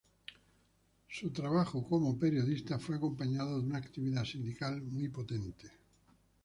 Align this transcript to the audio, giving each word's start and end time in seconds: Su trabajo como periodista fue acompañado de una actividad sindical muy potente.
Su 1.09 1.29
trabajo 1.29 1.87
como 1.87 2.17
periodista 2.17 2.79
fue 2.79 2.95
acompañado 2.95 3.59
de 3.61 3.67
una 3.67 3.77
actividad 3.77 4.25
sindical 4.25 4.81
muy 4.81 5.09
potente. 5.09 5.69